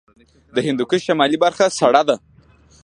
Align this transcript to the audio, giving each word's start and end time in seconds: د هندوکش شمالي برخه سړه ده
د 0.55 0.57
هندوکش 0.67 1.01
شمالي 1.07 1.37
برخه 1.43 1.65
سړه 1.79 2.01
ده 2.07 2.15